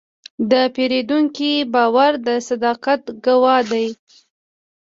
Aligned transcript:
د 0.51 0.53
پیرودونکي 0.75 1.51
باور 1.73 2.13
د 2.25 2.27
صداقت 2.49 3.01
ګواه 3.25 3.59
دی. 3.71 3.87